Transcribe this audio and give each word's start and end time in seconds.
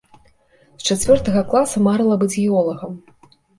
З 0.79 0.95
чацвёртага 0.95 1.45
класа 1.53 1.85
марыла 1.89 2.19
быць 2.25 2.33
геолагам. 2.47 3.01